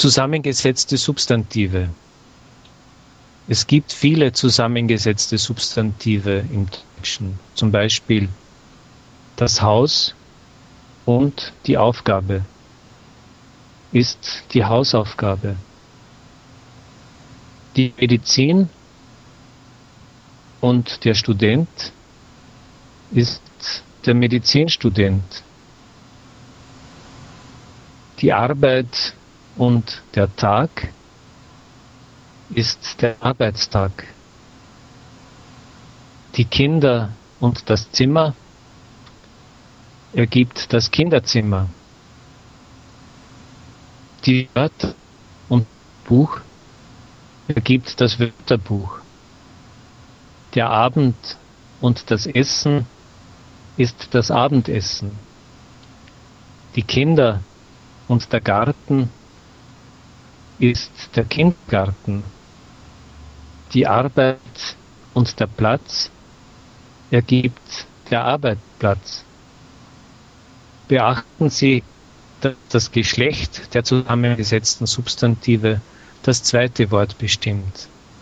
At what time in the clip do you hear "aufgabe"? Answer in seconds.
11.76-12.46